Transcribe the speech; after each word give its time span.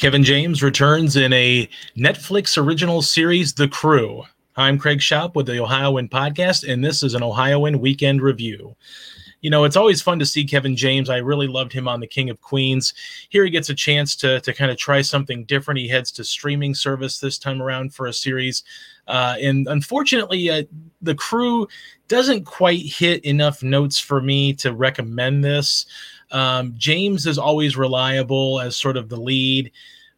Kevin 0.00 0.24
James 0.24 0.62
returns 0.62 1.14
in 1.14 1.30
a 1.34 1.68
Netflix 1.94 2.56
original 2.56 3.02
series, 3.02 3.52
The 3.52 3.68
Crew. 3.68 4.22
I'm 4.56 4.78
Craig 4.78 5.00
Shoup 5.00 5.34
with 5.34 5.44
the 5.44 5.62
Ohioan 5.62 6.08
Podcast, 6.08 6.66
and 6.66 6.82
this 6.82 7.02
is 7.02 7.12
an 7.12 7.22
Ohioan 7.22 7.80
Weekend 7.80 8.22
Review. 8.22 8.74
You 9.40 9.50
know, 9.50 9.64
it's 9.64 9.76
always 9.76 10.02
fun 10.02 10.18
to 10.18 10.26
see 10.26 10.44
Kevin 10.44 10.76
James. 10.76 11.08
I 11.08 11.16
really 11.16 11.46
loved 11.46 11.72
him 11.72 11.88
on 11.88 12.00
The 12.00 12.06
King 12.06 12.30
of 12.30 12.40
Queens. 12.40 12.94
Here 13.30 13.44
he 13.44 13.50
gets 13.50 13.70
a 13.70 13.74
chance 13.74 14.14
to, 14.16 14.40
to 14.40 14.52
kind 14.52 14.70
of 14.70 14.76
try 14.76 15.00
something 15.02 15.44
different. 15.44 15.80
He 15.80 15.88
heads 15.88 16.12
to 16.12 16.24
streaming 16.24 16.74
service 16.74 17.18
this 17.18 17.38
time 17.38 17.62
around 17.62 17.94
for 17.94 18.06
a 18.06 18.12
series. 18.12 18.64
Uh, 19.08 19.36
and 19.40 19.66
unfortunately, 19.68 20.50
uh, 20.50 20.64
The 21.02 21.14
Crew 21.14 21.66
doesn't 22.08 22.44
quite 22.44 22.82
hit 22.82 23.24
enough 23.24 23.62
notes 23.62 23.98
for 23.98 24.20
me 24.20 24.52
to 24.54 24.72
recommend 24.74 25.42
this. 25.42 25.86
Um, 26.32 26.74
James 26.76 27.26
is 27.26 27.38
always 27.38 27.76
reliable 27.76 28.60
as 28.60 28.76
sort 28.76 28.96
of 28.96 29.08
the 29.08 29.20
lead. 29.20 29.72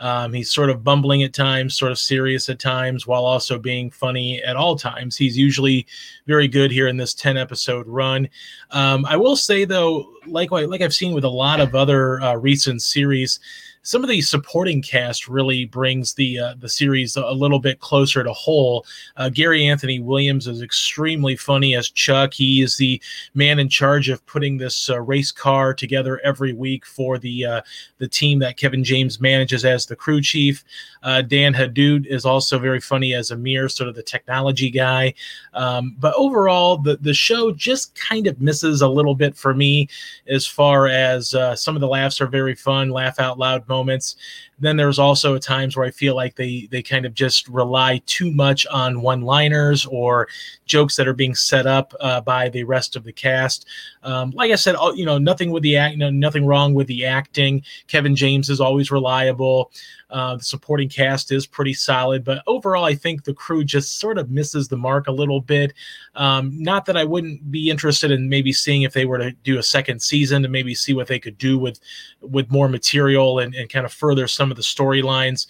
Um, 0.00 0.32
he's 0.32 0.50
sort 0.50 0.70
of 0.70 0.84
bumbling 0.84 1.22
at 1.22 1.32
times, 1.32 1.76
sort 1.76 1.92
of 1.92 1.98
serious 1.98 2.48
at 2.48 2.58
times, 2.58 3.06
while 3.06 3.24
also 3.24 3.58
being 3.58 3.90
funny 3.90 4.42
at 4.42 4.56
all 4.56 4.76
times. 4.76 5.16
He's 5.16 5.36
usually 5.36 5.86
very 6.26 6.48
good 6.48 6.70
here 6.70 6.86
in 6.88 6.96
this 6.96 7.14
10 7.14 7.36
episode 7.36 7.86
run. 7.86 8.28
Um, 8.70 9.04
I 9.06 9.16
will 9.16 9.36
say, 9.36 9.64
though, 9.64 10.12
like, 10.26 10.50
like 10.50 10.80
I've 10.80 10.94
seen 10.94 11.14
with 11.14 11.24
a 11.24 11.28
lot 11.28 11.60
of 11.60 11.74
other 11.74 12.20
uh, 12.20 12.34
recent 12.34 12.82
series, 12.82 13.40
some 13.88 14.04
of 14.04 14.10
the 14.10 14.20
supporting 14.20 14.82
cast 14.82 15.28
really 15.28 15.64
brings 15.64 16.12
the 16.12 16.38
uh, 16.38 16.54
the 16.58 16.68
series 16.68 17.16
a 17.16 17.32
little 17.32 17.58
bit 17.58 17.80
closer 17.80 18.22
to 18.22 18.30
whole. 18.34 18.84
Uh, 19.16 19.30
Gary 19.30 19.66
Anthony 19.66 19.98
Williams 19.98 20.46
is 20.46 20.60
extremely 20.60 21.36
funny 21.36 21.74
as 21.74 21.88
Chuck. 21.88 22.34
He 22.34 22.60
is 22.60 22.76
the 22.76 23.00
man 23.32 23.58
in 23.58 23.70
charge 23.70 24.10
of 24.10 24.24
putting 24.26 24.58
this 24.58 24.90
uh, 24.90 25.00
race 25.00 25.30
car 25.30 25.72
together 25.72 26.20
every 26.22 26.52
week 26.52 26.84
for 26.84 27.16
the 27.16 27.46
uh, 27.46 27.60
the 27.96 28.06
team 28.06 28.40
that 28.40 28.58
Kevin 28.58 28.84
James 28.84 29.22
manages 29.22 29.64
as 29.64 29.86
the 29.86 29.96
crew 29.96 30.20
chief. 30.20 30.64
Uh, 31.02 31.22
Dan 31.22 31.54
Ahdoot 31.54 32.04
is 32.04 32.26
also 32.26 32.58
very 32.58 32.80
funny 32.80 33.14
as 33.14 33.30
Amir, 33.30 33.70
sort 33.70 33.88
of 33.88 33.94
the 33.94 34.02
technology 34.02 34.68
guy. 34.68 35.14
Um, 35.54 35.96
but 35.98 36.12
overall, 36.14 36.76
the 36.76 36.98
the 36.98 37.14
show 37.14 37.52
just 37.52 37.94
kind 37.94 38.26
of 38.26 38.38
misses 38.38 38.82
a 38.82 38.88
little 38.88 39.14
bit 39.14 39.34
for 39.34 39.54
me 39.54 39.88
as 40.26 40.46
far 40.46 40.88
as 40.88 41.32
uh, 41.32 41.56
some 41.56 41.74
of 41.74 41.80
the 41.80 41.88
laughs 41.88 42.20
are 42.20 42.26
very 42.26 42.54
fun, 42.54 42.90
laugh 42.90 43.18
out 43.18 43.38
loud 43.38 43.66
moments 43.66 43.77
moments. 43.78 44.16
Then 44.60 44.76
there's 44.76 44.98
also 44.98 45.38
times 45.38 45.76
where 45.76 45.86
I 45.86 45.92
feel 45.92 46.14
like 46.16 46.34
they 46.34 46.68
they 46.70 46.82
kind 46.82 47.06
of 47.06 47.14
just 47.14 47.48
rely 47.48 48.02
too 48.06 48.30
much 48.32 48.66
on 48.66 49.02
one-liners 49.02 49.86
or 49.86 50.28
jokes 50.66 50.96
that 50.96 51.08
are 51.08 51.14
being 51.14 51.36
set 51.36 51.66
up 51.66 51.94
uh, 52.00 52.20
by 52.20 52.48
the 52.48 52.64
rest 52.64 52.96
of 52.96 53.04
the 53.04 53.12
cast. 53.12 53.66
Um, 54.02 54.32
like 54.40 54.50
I 54.50 54.56
said, 54.56 54.74
you 54.94 55.06
know, 55.06 55.18
nothing 55.18 55.50
with 55.52 55.62
the 55.62 55.76
act, 55.76 55.92
you 55.92 55.98
know, 55.98 56.10
nothing 56.10 56.44
wrong 56.44 56.74
with 56.74 56.88
the 56.88 57.04
acting. 57.04 57.62
Kevin 57.86 58.16
James 58.16 58.50
is 58.50 58.60
always 58.60 58.90
reliable. 58.90 59.70
Uh, 60.10 60.36
the 60.36 60.44
supporting 60.44 60.88
cast 60.88 61.30
is 61.32 61.46
pretty 61.46 61.74
solid, 61.74 62.24
but 62.24 62.42
overall, 62.46 62.84
I 62.84 62.94
think 62.94 63.24
the 63.24 63.34
crew 63.34 63.62
just 63.62 64.00
sort 64.00 64.16
of 64.16 64.30
misses 64.30 64.66
the 64.66 64.76
mark 64.76 65.06
a 65.06 65.12
little 65.12 65.42
bit. 65.42 65.74
Um, 66.14 66.50
not 66.58 66.86
that 66.86 66.96
I 66.96 67.04
wouldn't 67.04 67.50
be 67.50 67.68
interested 67.68 68.10
in 68.10 68.26
maybe 68.28 68.52
seeing 68.52 68.82
if 68.82 68.94
they 68.94 69.04
were 69.04 69.18
to 69.18 69.32
do 69.44 69.58
a 69.58 69.62
second 69.62 70.00
season 70.00 70.42
to 70.42 70.48
maybe 70.48 70.74
see 70.74 70.94
what 70.94 71.08
they 71.08 71.18
could 71.18 71.36
do 71.36 71.58
with 71.58 71.78
with 72.22 72.50
more 72.50 72.68
material 72.68 73.38
and, 73.38 73.54
and 73.54 73.67
kind 73.68 73.86
of 73.86 73.92
further 73.92 74.26
some 74.26 74.50
of 74.50 74.56
the 74.56 74.62
storylines. 74.62 75.46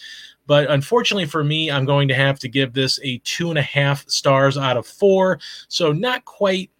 But 0.46 0.70
unfortunately 0.70 1.26
for 1.26 1.44
me, 1.44 1.70
I'm 1.70 1.84
going 1.84 2.08
to 2.08 2.14
have 2.14 2.38
to 2.40 2.48
give 2.48 2.72
this 2.72 2.98
a 3.02 3.18
two 3.18 3.50
and 3.50 3.58
a 3.58 3.62
half 3.62 4.08
stars 4.08 4.56
out 4.56 4.76
of 4.76 4.86
four. 4.86 5.38
So 5.68 5.92
not 5.92 6.24
quite 6.24 6.70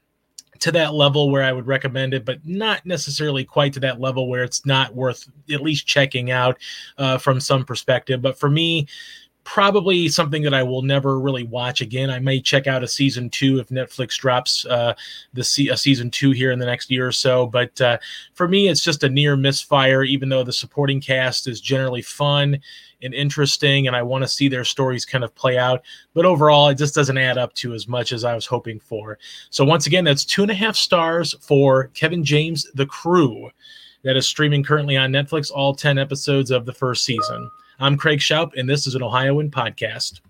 to 0.60 0.72
that 0.72 0.94
level 0.94 1.30
where 1.30 1.44
I 1.44 1.52
would 1.52 1.66
recommend 1.66 2.14
it, 2.14 2.24
but 2.24 2.44
not 2.44 2.84
necessarily 2.84 3.44
quite 3.44 3.72
to 3.74 3.80
that 3.80 4.00
level 4.00 4.28
where 4.28 4.42
it's 4.42 4.66
not 4.66 4.94
worth 4.94 5.28
at 5.52 5.62
least 5.62 5.86
checking 5.86 6.30
out 6.30 6.58
uh, 6.96 7.18
from 7.18 7.40
some 7.40 7.64
perspective. 7.64 8.20
But 8.22 8.38
for 8.38 8.50
me, 8.50 8.88
probably 9.48 10.10
something 10.10 10.42
that 10.42 10.52
I 10.52 10.62
will 10.62 10.82
never 10.82 11.18
really 11.18 11.42
watch 11.42 11.80
again. 11.80 12.10
I 12.10 12.18
may 12.18 12.38
check 12.38 12.66
out 12.66 12.84
a 12.84 12.86
season 12.86 13.30
two 13.30 13.58
if 13.58 13.70
Netflix 13.70 14.18
drops 14.18 14.66
uh, 14.66 14.92
the 15.32 15.42
se- 15.42 15.68
a 15.68 15.76
season 15.76 16.10
two 16.10 16.32
here 16.32 16.52
in 16.52 16.58
the 16.58 16.66
next 16.66 16.90
year 16.90 17.06
or 17.06 17.12
so. 17.12 17.46
But 17.46 17.80
uh, 17.80 17.96
for 18.34 18.46
me, 18.46 18.68
it's 18.68 18.82
just 18.82 19.04
a 19.04 19.08
near 19.08 19.36
misfire. 19.36 20.04
Even 20.04 20.28
though 20.28 20.44
the 20.44 20.52
supporting 20.52 21.00
cast 21.00 21.48
is 21.48 21.62
generally 21.62 22.02
fun 22.02 22.60
and 23.00 23.14
interesting, 23.14 23.86
and 23.86 23.96
I 23.96 24.02
want 24.02 24.22
to 24.22 24.28
see 24.28 24.48
their 24.48 24.64
stories 24.64 25.06
kind 25.06 25.24
of 25.24 25.34
play 25.34 25.56
out, 25.56 25.82
but 26.12 26.26
overall, 26.26 26.68
it 26.68 26.74
just 26.74 26.94
doesn't 26.94 27.16
add 27.16 27.38
up 27.38 27.54
to 27.54 27.72
as 27.72 27.88
much 27.88 28.12
as 28.12 28.24
I 28.24 28.34
was 28.34 28.44
hoping 28.44 28.78
for. 28.78 29.18
So 29.48 29.64
once 29.64 29.86
again, 29.86 30.04
that's 30.04 30.26
two 30.26 30.42
and 30.42 30.50
a 30.50 30.54
half 30.54 30.76
stars 30.76 31.34
for 31.40 31.86
Kevin 31.94 32.22
James, 32.22 32.66
The 32.74 32.86
Crew. 32.86 33.50
That 34.04 34.16
is 34.16 34.26
streaming 34.26 34.62
currently 34.62 34.96
on 34.96 35.10
Netflix, 35.10 35.50
all 35.52 35.74
10 35.74 35.98
episodes 35.98 36.50
of 36.50 36.64
the 36.64 36.72
first 36.72 37.04
season. 37.04 37.50
I'm 37.80 37.96
Craig 37.96 38.20
Shoup, 38.20 38.52
and 38.56 38.68
this 38.68 38.86
is 38.86 38.94
an 38.94 39.02
Ohioan 39.02 39.50
podcast. 39.50 40.20